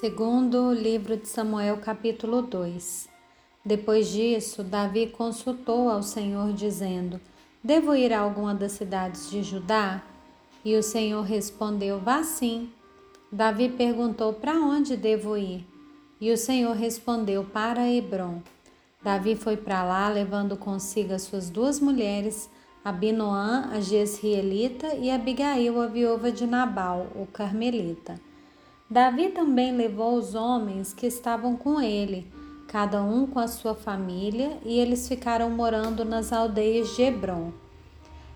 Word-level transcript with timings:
Segundo 0.00 0.72
livro 0.72 1.18
de 1.18 1.28
Samuel, 1.28 1.76
capítulo 1.76 2.40
2. 2.40 3.10
Depois 3.62 4.08
disso, 4.08 4.64
Davi 4.64 5.08
consultou 5.08 5.90
ao 5.90 6.02
Senhor, 6.02 6.54
dizendo: 6.54 7.20
Devo 7.62 7.94
ir 7.94 8.10
a 8.10 8.20
alguma 8.20 8.54
das 8.54 8.72
cidades 8.72 9.30
de 9.30 9.42
Judá? 9.42 10.02
E 10.64 10.74
o 10.76 10.82
Senhor 10.82 11.20
respondeu: 11.20 12.00
Vá 12.00 12.24
sim. 12.24 12.70
Davi 13.30 13.68
perguntou: 13.68 14.32
Para 14.32 14.54
onde 14.54 14.96
devo 14.96 15.36
ir? 15.36 15.66
E 16.18 16.32
o 16.32 16.38
Senhor 16.38 16.74
respondeu: 16.74 17.44
Para 17.44 17.86
Hebron. 17.86 18.40
Davi 19.02 19.36
foi 19.36 19.58
para 19.58 19.84
lá, 19.84 20.08
levando 20.08 20.56
consigo 20.56 21.12
as 21.12 21.22
suas 21.22 21.50
duas 21.50 21.78
mulheres, 21.78 22.48
Abinoã, 22.82 23.68
a 23.70 23.78
Jezreelita, 23.78 24.94
e 24.94 25.10
Abigail, 25.10 25.82
a 25.82 25.86
viúva 25.86 26.32
de 26.32 26.46
Nabal, 26.46 27.08
o 27.14 27.26
carmelita. 27.26 28.31
Davi 28.92 29.30
também 29.30 29.74
levou 29.74 30.18
os 30.18 30.34
homens 30.34 30.92
que 30.92 31.06
estavam 31.06 31.56
com 31.56 31.80
ele, 31.80 32.30
cada 32.68 33.02
um 33.02 33.26
com 33.26 33.38
a 33.38 33.48
sua 33.48 33.74
família, 33.74 34.58
e 34.66 34.78
eles 34.78 35.08
ficaram 35.08 35.48
morando 35.48 36.04
nas 36.04 36.30
aldeias 36.30 36.94
de 36.94 37.00
Hebron. 37.00 37.52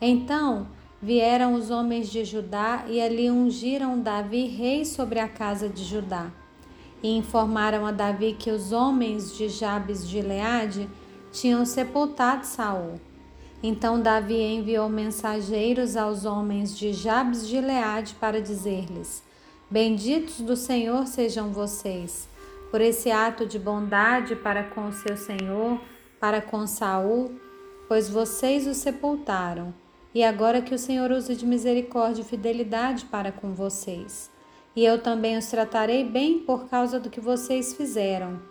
Então 0.00 0.66
vieram 1.00 1.54
os 1.54 1.70
homens 1.70 2.10
de 2.10 2.24
Judá 2.24 2.84
e 2.88 3.00
ali 3.00 3.30
ungiram 3.30 4.00
Davi 4.00 4.46
rei 4.46 4.84
sobre 4.84 5.20
a 5.20 5.28
casa 5.28 5.68
de 5.68 5.84
Judá. 5.84 6.32
E 7.00 7.16
informaram 7.16 7.86
a 7.86 7.92
Davi 7.92 8.34
que 8.36 8.50
os 8.50 8.72
homens 8.72 9.36
de 9.36 9.48
Jabes 9.48 10.08
de 10.08 10.20
Leade 10.20 10.88
tinham 11.30 11.64
sepultado 11.64 12.44
Saul. 12.44 13.00
Então 13.62 14.00
Davi 14.00 14.42
enviou 14.42 14.88
mensageiros 14.88 15.96
aos 15.96 16.24
homens 16.24 16.76
de 16.76 16.92
Jabes 16.92 17.46
de 17.46 17.60
Leade 17.60 18.16
para 18.18 18.42
dizer-lhes: 18.42 19.29
Benditos 19.70 20.40
do 20.40 20.56
Senhor 20.56 21.06
sejam 21.06 21.52
vocês, 21.52 22.28
por 22.72 22.80
esse 22.80 23.08
ato 23.08 23.46
de 23.46 23.56
bondade 23.56 24.34
para 24.34 24.64
com 24.64 24.88
o 24.88 24.92
seu 24.92 25.16
Senhor, 25.16 25.80
para 26.18 26.42
com 26.42 26.66
Saul, 26.66 27.36
pois 27.86 28.10
vocês 28.10 28.66
o 28.66 28.74
sepultaram. 28.74 29.72
E 30.12 30.24
agora 30.24 30.60
que 30.60 30.74
o 30.74 30.78
Senhor 30.78 31.12
use 31.12 31.36
de 31.36 31.46
misericórdia 31.46 32.22
e 32.22 32.24
fidelidade 32.24 33.04
para 33.04 33.30
com 33.30 33.54
vocês. 33.54 34.28
E 34.74 34.84
eu 34.84 35.00
também 35.00 35.38
os 35.38 35.46
tratarei 35.46 36.02
bem 36.02 36.40
por 36.40 36.68
causa 36.68 36.98
do 36.98 37.08
que 37.08 37.20
vocês 37.20 37.72
fizeram. 37.72 38.42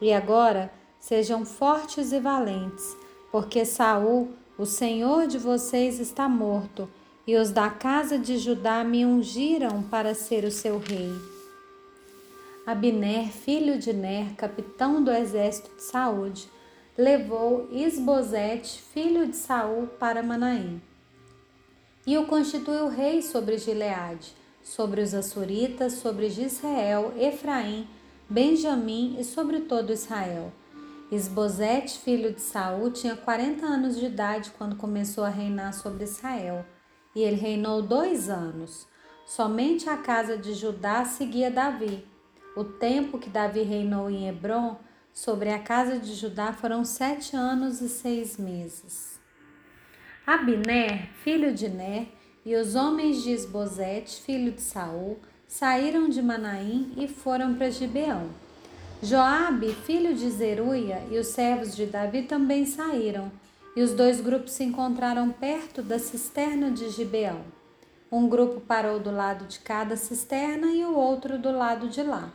E 0.00 0.12
agora 0.12 0.72
sejam 0.98 1.44
fortes 1.44 2.10
e 2.10 2.18
valentes, 2.18 2.96
porque 3.30 3.64
Saul, 3.64 4.32
o 4.58 4.66
Senhor 4.66 5.28
de 5.28 5.38
vocês, 5.38 6.00
está 6.00 6.28
morto 6.28 6.88
e 7.26 7.36
os 7.36 7.50
da 7.50 7.70
casa 7.70 8.18
de 8.18 8.36
Judá 8.36 8.84
me 8.84 9.04
ungiram 9.04 9.82
para 9.82 10.14
ser 10.14 10.44
o 10.44 10.50
seu 10.50 10.78
rei. 10.78 11.10
Abner, 12.66 13.30
filho 13.30 13.78
de 13.78 13.92
Ner, 13.92 14.34
capitão 14.36 15.02
do 15.02 15.10
exército 15.10 15.74
de 15.74 15.82
Saúde, 15.82 16.48
levou 16.96 17.68
Isbosete, 17.70 18.80
filho 18.92 19.26
de 19.26 19.36
Saul, 19.36 19.86
para 19.98 20.22
Manaim. 20.22 20.80
E 22.06 22.16
o 22.18 22.26
constituiu 22.26 22.88
rei 22.88 23.22
sobre 23.22 23.58
Gileade, 23.58 24.34
sobre 24.62 25.00
os 25.00 25.14
Assuritas, 25.14 25.94
sobre 25.94 26.26
Israel, 26.26 27.12
Efraim, 27.18 27.88
Benjamim 28.28 29.16
e 29.18 29.24
sobre 29.24 29.60
todo 29.60 29.92
Israel. 29.92 30.52
Isbosete, 31.10 31.98
filho 31.98 32.32
de 32.32 32.40
Saul, 32.40 32.90
tinha 32.90 33.16
quarenta 33.16 33.66
anos 33.66 33.98
de 33.98 34.06
idade 34.06 34.52
quando 34.56 34.76
começou 34.76 35.24
a 35.24 35.28
reinar 35.28 35.72
sobre 35.74 36.04
Israel 36.04 36.64
e 37.14 37.22
ele 37.22 37.36
reinou 37.36 37.82
dois 37.82 38.28
anos. 38.28 38.86
Somente 39.26 39.88
a 39.88 39.96
casa 39.96 40.36
de 40.36 40.52
Judá 40.52 41.04
seguia 41.04 41.50
Davi. 41.50 42.04
O 42.56 42.64
tempo 42.64 43.18
que 43.18 43.30
Davi 43.30 43.62
reinou 43.62 44.10
em 44.10 44.28
Hebron 44.28 44.76
sobre 45.12 45.50
a 45.50 45.58
casa 45.58 45.98
de 45.98 46.14
Judá 46.14 46.52
foram 46.52 46.84
sete 46.84 47.36
anos 47.36 47.80
e 47.80 47.88
seis 47.88 48.36
meses. 48.36 49.20
Abiné, 50.26 51.10
filho 51.22 51.54
de 51.54 51.68
Ner, 51.68 52.08
e 52.44 52.54
os 52.56 52.74
homens 52.74 53.22
de 53.22 53.30
Esbozete, 53.30 54.20
filho 54.20 54.52
de 54.52 54.60
Saul, 54.60 55.18
saíram 55.46 56.08
de 56.08 56.20
Manaim 56.20 56.92
e 56.96 57.08
foram 57.08 57.54
para 57.54 57.70
Gibeão. 57.70 58.28
Joabe, 59.02 59.72
filho 59.72 60.14
de 60.14 60.28
Zeruia, 60.30 61.02
e 61.10 61.18
os 61.18 61.28
servos 61.28 61.76
de 61.76 61.86
Davi 61.86 62.22
também 62.22 62.66
saíram 62.66 63.30
e 63.76 63.82
os 63.82 63.92
dois 63.92 64.20
grupos 64.20 64.52
se 64.52 64.64
encontraram 64.64 65.30
perto 65.30 65.82
da 65.82 65.98
cisterna 65.98 66.70
de 66.70 66.88
Gibeão. 66.90 67.42
Um 68.10 68.28
grupo 68.28 68.60
parou 68.60 69.00
do 69.00 69.10
lado 69.10 69.46
de 69.46 69.58
cada 69.58 69.96
cisterna 69.96 70.68
e 70.68 70.84
o 70.84 70.94
outro 70.94 71.38
do 71.38 71.50
lado 71.50 71.88
de 71.88 72.02
lá. 72.02 72.32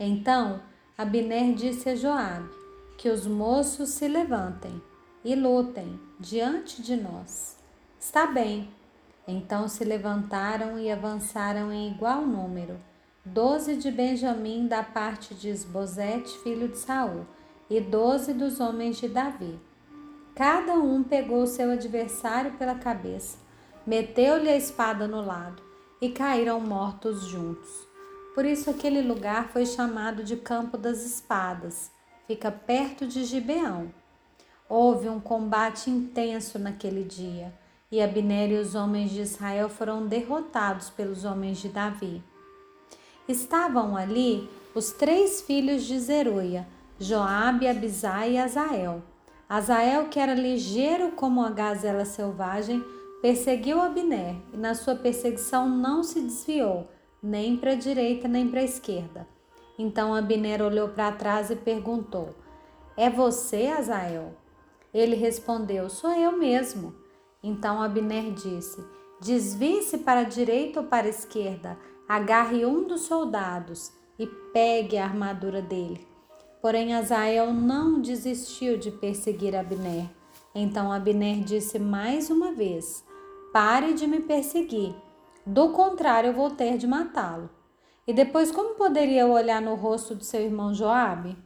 Então 0.00 0.60
Abner 0.96 1.54
disse 1.54 1.90
a 1.90 1.94
Joabe 1.94 2.48
que 2.96 3.08
os 3.08 3.26
moços 3.26 3.90
se 3.90 4.08
levantem 4.08 4.80
e 5.24 5.34
lutem 5.34 6.00
diante 6.18 6.80
de 6.80 6.96
nós. 6.96 7.58
Está 8.00 8.26
bem. 8.26 8.68
Então 9.26 9.68
se 9.68 9.84
levantaram 9.84 10.78
e 10.78 10.90
avançaram 10.90 11.72
em 11.72 11.90
igual 11.90 12.22
número, 12.22 12.80
doze 13.24 13.76
de 13.76 13.90
Benjamim 13.90 14.66
da 14.66 14.82
parte 14.82 15.34
de 15.34 15.48
Esbozete, 15.48 16.36
filho 16.38 16.68
de 16.68 16.78
Saul, 16.78 17.26
e 17.70 17.80
doze 17.80 18.32
dos 18.32 18.58
homens 18.58 18.96
de 18.96 19.08
Davi. 19.08 19.58
Cada 20.34 20.72
um 20.76 21.02
pegou 21.02 21.46
seu 21.46 21.70
adversário 21.72 22.52
pela 22.52 22.74
cabeça, 22.74 23.36
meteu-lhe 23.86 24.48
a 24.48 24.56
espada 24.56 25.06
no 25.06 25.22
lado 25.22 25.62
e 26.00 26.08
caíram 26.08 26.58
mortos 26.58 27.26
juntos. 27.26 27.68
Por 28.34 28.46
isso 28.46 28.70
aquele 28.70 29.02
lugar 29.02 29.50
foi 29.50 29.66
chamado 29.66 30.24
de 30.24 30.38
Campo 30.38 30.78
das 30.78 31.04
Espadas, 31.04 31.90
fica 32.26 32.50
perto 32.50 33.06
de 33.06 33.24
Gibeão. 33.24 33.92
Houve 34.70 35.06
um 35.06 35.20
combate 35.20 35.90
intenso 35.90 36.58
naquele 36.58 37.04
dia, 37.04 37.52
e 37.90 38.00
Abner 38.00 38.52
e 38.52 38.58
os 38.58 38.74
homens 38.74 39.10
de 39.10 39.20
Israel 39.20 39.68
foram 39.68 40.06
derrotados 40.06 40.88
pelos 40.88 41.26
homens 41.26 41.58
de 41.58 41.68
Davi. 41.68 42.22
Estavam 43.28 43.94
ali 43.94 44.48
os 44.74 44.92
três 44.92 45.42
filhos 45.42 45.84
de 45.84 45.98
Zeruia, 45.98 46.66
Joabe, 46.98 47.68
Abisai 47.68 48.32
e 48.32 48.38
Azael 48.38 49.02
Azael, 49.48 50.08
que 50.08 50.18
era 50.18 50.34
ligeiro 50.34 51.12
como 51.12 51.42
a 51.42 51.50
gazela 51.50 52.04
selvagem, 52.04 52.84
perseguiu 53.20 53.80
Abner 53.80 54.36
e 54.52 54.56
na 54.56 54.74
sua 54.74 54.94
perseguição 54.94 55.68
não 55.68 56.02
se 56.02 56.20
desviou, 56.20 56.88
nem 57.22 57.56
para 57.56 57.72
a 57.72 57.76
direita 57.76 58.26
nem 58.26 58.48
para 58.48 58.60
a 58.60 58.64
esquerda. 58.64 59.26
Então 59.78 60.14
Abner 60.14 60.62
olhou 60.62 60.88
para 60.88 61.12
trás 61.12 61.50
e 61.50 61.56
perguntou: 61.56 62.34
É 62.96 63.08
você, 63.08 63.66
Azael? 63.66 64.34
Ele 64.92 65.16
respondeu: 65.16 65.88
Sou 65.88 66.10
eu 66.12 66.32
mesmo. 66.32 66.94
Então 67.42 67.82
Abner 67.82 68.32
disse: 68.32 68.84
Desvie-se 69.20 69.98
para 69.98 70.20
a 70.20 70.24
direita 70.24 70.80
ou 70.80 70.86
para 70.86 71.06
a 71.06 71.10
esquerda, 71.10 71.78
agarre 72.08 72.66
um 72.66 72.84
dos 72.84 73.02
soldados 73.02 73.92
e 74.18 74.26
pegue 74.26 74.98
a 74.98 75.04
armadura 75.04 75.62
dele. 75.62 76.11
Porém, 76.62 76.94
Azael 76.94 77.52
não 77.52 78.00
desistiu 78.00 78.78
de 78.78 78.92
perseguir 78.92 79.56
Abner. 79.56 80.08
Então 80.54 80.92
Abner 80.92 81.42
disse 81.42 81.76
mais 81.76 82.30
uma 82.30 82.52
vez: 82.52 83.04
Pare 83.52 83.94
de 83.94 84.06
me 84.06 84.20
perseguir. 84.20 84.94
Do 85.44 85.70
contrário, 85.70 86.28
eu 86.28 86.34
vou 86.34 86.50
ter 86.50 86.78
de 86.78 86.86
matá-lo. 86.86 87.50
E 88.06 88.12
depois, 88.12 88.52
como 88.52 88.76
poderia 88.76 89.26
olhar 89.26 89.60
no 89.60 89.74
rosto 89.74 90.14
do 90.14 90.22
seu 90.22 90.40
irmão 90.40 90.72
Joabe? 90.72 91.36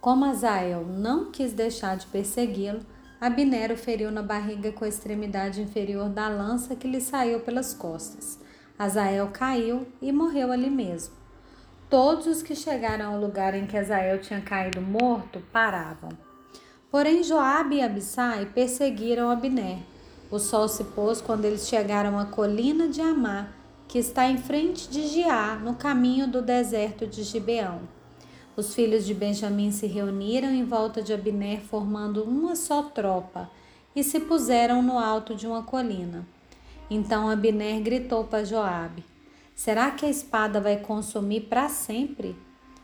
Como 0.00 0.24
Azael 0.24 0.86
não 0.86 1.32
quis 1.32 1.52
deixar 1.52 1.96
de 1.96 2.06
persegui-lo, 2.06 2.80
Abner 3.20 3.72
o 3.72 3.76
feriu 3.76 4.12
na 4.12 4.22
barriga 4.22 4.70
com 4.70 4.84
a 4.84 4.88
extremidade 4.88 5.60
inferior 5.60 6.08
da 6.08 6.28
lança 6.28 6.76
que 6.76 6.86
lhe 6.86 7.00
saiu 7.00 7.40
pelas 7.40 7.74
costas. 7.74 8.38
Azael 8.78 9.30
caiu 9.32 9.86
e 10.00 10.12
morreu 10.12 10.52
ali 10.52 10.70
mesmo. 10.70 11.23
Todos 11.90 12.26
os 12.26 12.42
que 12.42 12.54
chegaram 12.54 13.14
ao 13.14 13.20
lugar 13.20 13.54
em 13.54 13.66
que 13.66 13.76
Azael 13.76 14.20
tinha 14.20 14.40
caído 14.40 14.80
morto 14.80 15.42
paravam. 15.52 16.10
Porém, 16.90 17.22
Joabe 17.22 17.76
e 17.76 17.82
Abissai 17.82 18.46
perseguiram 18.46 19.30
Abner. 19.30 19.78
O 20.30 20.38
sol 20.38 20.66
se 20.68 20.82
pôs 20.84 21.20
quando 21.20 21.44
eles 21.44 21.68
chegaram 21.68 22.18
à 22.18 22.24
colina 22.24 22.88
de 22.88 23.00
Amá, 23.00 23.48
que 23.86 23.98
está 23.98 24.28
em 24.28 24.38
frente 24.38 24.88
de 24.88 25.06
Giá, 25.06 25.56
no 25.56 25.74
caminho 25.74 26.26
do 26.26 26.40
deserto 26.40 27.06
de 27.06 27.22
Gibeão. 27.22 27.80
Os 28.56 28.74
filhos 28.74 29.04
de 29.04 29.12
Benjamim 29.12 29.70
se 29.70 29.86
reuniram 29.86 30.48
em 30.48 30.64
volta 30.64 31.02
de 31.02 31.12
Abner, 31.12 31.60
formando 31.60 32.22
uma 32.22 32.56
só 32.56 32.82
tropa, 32.82 33.50
e 33.94 34.02
se 34.02 34.20
puseram 34.20 34.82
no 34.82 34.98
alto 34.98 35.34
de 35.34 35.46
uma 35.46 35.62
colina. 35.62 36.26
Então 36.88 37.28
Abner 37.28 37.80
gritou 37.80 38.24
para 38.24 38.44
Joabe: 38.44 39.04
Será 39.54 39.92
que 39.92 40.04
a 40.04 40.10
espada 40.10 40.60
vai 40.60 40.78
consumir 40.78 41.42
para 41.42 41.68
sempre? 41.68 42.36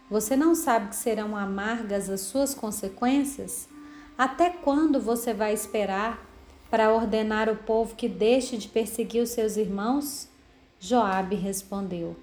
Você 0.09 0.37
não 0.37 0.55
sabe 0.55 0.91
que 0.91 0.97
serão 0.97 1.37
amargas 1.37 2.09
as 2.09 2.21
suas 2.21 2.55
consequências? 2.55 3.69
Até 4.17 4.51
quando 4.51 5.01
você 5.01 5.35
vai 5.35 5.53
esperar 5.53 6.25
para 6.71 6.93
ordenar 6.95 7.49
o 7.49 7.57
povo 7.57 7.97
que 7.97 8.09
deixe 8.09 8.57
de 8.57 8.69
perseguir 8.69 9.23
os 9.23 9.31
seus 9.31 9.57
irmãos? 9.57 10.29
Joabe 10.79 11.35
respondeu: 11.35 12.17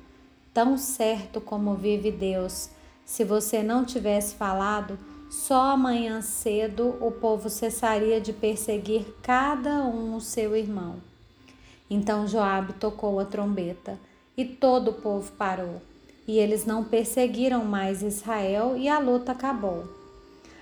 tão 0.53 0.77
certo 0.77 1.41
como 1.41 1.75
vive 1.75 2.09
Deus, 2.09 2.69
se 3.05 3.23
você 3.23 3.61
não 3.61 3.83
tivesse 3.85 4.35
falado, 4.35 4.97
só 5.29 5.71
amanhã 5.71 6.21
cedo 6.21 6.95
o 7.01 7.11
povo 7.11 7.49
cessaria 7.49 8.21
de 8.21 8.31
perseguir 8.31 9.05
cada 9.21 9.83
um 9.83 10.15
o 10.15 10.21
seu 10.21 10.55
irmão. 10.55 10.95
Então 11.89 12.27
Joabe 12.27 12.73
tocou 12.73 13.19
a 13.19 13.25
trombeta 13.25 13.99
e 14.37 14.45
todo 14.45 14.91
o 14.91 14.93
povo 14.93 15.31
parou. 15.31 15.81
E 16.27 16.37
eles 16.37 16.65
não 16.65 16.83
perseguiram 16.83 17.65
mais 17.65 18.03
Israel 18.03 18.77
e 18.77 18.87
a 18.87 18.99
luta 18.99 19.31
acabou. 19.31 19.85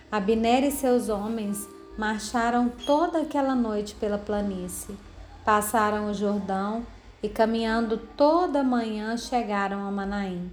Abner 0.10 0.63
e 0.63 0.72
seus 0.72 1.10
homens 1.10 1.68
marcharam 1.98 2.69
toda 2.69 3.22
aquela 3.22 3.54
noite 3.54 3.94
pela 3.95 4.18
planície, 4.18 4.95
passaram 5.44 6.10
o 6.10 6.13
Jordão 6.13 6.86
e 7.22 7.27
caminhando 7.27 7.98
toda 8.16 8.62
a 8.62 8.63
manhã 8.63 9.18
chegaram 9.18 9.86
a 9.86 9.92
Manaim. 9.92 10.51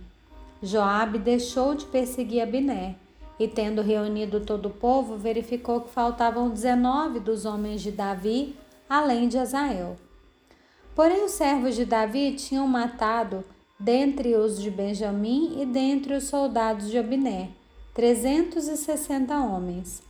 Joabe 0.62 1.18
deixou 1.18 1.74
de 1.74 1.84
perseguir 1.84 2.42
Abner 2.42 2.96
e 3.38 3.46
tendo 3.46 3.82
reunido 3.82 4.40
todo 4.40 4.66
o 4.66 4.70
povo, 4.70 5.16
verificou 5.16 5.82
que 5.82 5.90
faltavam 5.90 6.50
19 6.50 7.20
dos 7.20 7.44
homens 7.44 7.82
de 7.82 7.90
Davi, 7.90 8.56
além 8.88 9.28
de 9.28 9.38
Azael. 9.38 9.96
Porém, 10.94 11.24
os 11.24 11.32
servos 11.32 11.74
de 11.74 11.84
Davi 11.84 12.32
tinham 12.34 12.66
matado, 12.66 13.44
dentre 13.78 14.34
os 14.36 14.60
de 14.60 14.70
Benjamim 14.70 15.60
e 15.60 15.66
dentre 15.66 16.14
os 16.14 16.24
soldados 16.24 16.90
de 16.90 16.98
Abiné, 16.98 17.50
trezentos 17.94 18.68
e 18.68 18.76
sessenta 18.76 19.38
homens. 19.38 20.02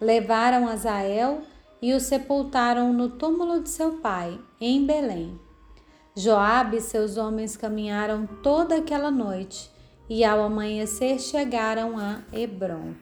Levaram 0.00 0.66
Azael 0.66 1.42
e 1.80 1.92
o 1.92 2.00
sepultaram 2.00 2.92
no 2.92 3.10
túmulo 3.10 3.62
de 3.62 3.68
seu 3.68 3.98
pai, 3.98 4.38
em 4.60 4.84
Belém. 4.84 5.38
Joabe 6.16 6.78
e 6.78 6.80
seus 6.80 7.16
homens 7.16 7.56
caminharam 7.56 8.26
toda 8.42 8.76
aquela 8.76 9.10
noite 9.10 9.70
e 10.08 10.24
ao 10.24 10.42
amanhecer 10.42 11.18
chegaram 11.18 11.98
a 11.98 12.22
Hebron. 12.32 12.94